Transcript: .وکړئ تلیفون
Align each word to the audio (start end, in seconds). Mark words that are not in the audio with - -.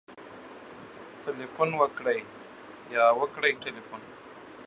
.وکړئ 1.23 2.19
تلیفون 3.63 4.01